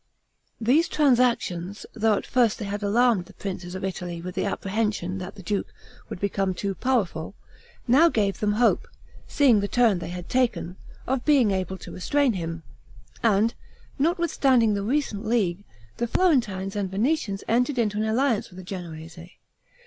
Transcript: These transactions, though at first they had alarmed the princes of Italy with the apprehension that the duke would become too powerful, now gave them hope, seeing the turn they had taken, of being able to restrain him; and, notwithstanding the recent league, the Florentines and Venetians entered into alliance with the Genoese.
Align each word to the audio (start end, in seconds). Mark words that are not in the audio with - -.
These 0.59 0.87
transactions, 0.89 1.85
though 1.93 2.15
at 2.15 2.25
first 2.25 2.57
they 2.57 2.65
had 2.65 2.81
alarmed 2.81 3.25
the 3.25 3.35
princes 3.35 3.75
of 3.75 3.83
Italy 3.85 4.19
with 4.19 4.33
the 4.33 4.45
apprehension 4.45 5.19
that 5.19 5.35
the 5.35 5.43
duke 5.43 5.71
would 6.09 6.19
become 6.19 6.55
too 6.55 6.73
powerful, 6.73 7.35
now 7.87 8.09
gave 8.09 8.39
them 8.39 8.53
hope, 8.53 8.87
seeing 9.27 9.59
the 9.59 9.67
turn 9.67 9.99
they 9.99 10.09
had 10.09 10.27
taken, 10.27 10.75
of 11.05 11.23
being 11.23 11.51
able 11.51 11.77
to 11.77 11.91
restrain 11.91 12.33
him; 12.33 12.63
and, 13.21 13.53
notwithstanding 13.99 14.73
the 14.73 14.81
recent 14.81 15.23
league, 15.23 15.63
the 15.97 16.07
Florentines 16.07 16.75
and 16.75 16.89
Venetians 16.89 17.43
entered 17.47 17.77
into 17.77 17.99
alliance 17.99 18.49
with 18.49 18.57
the 18.57 18.63
Genoese. 18.63 19.19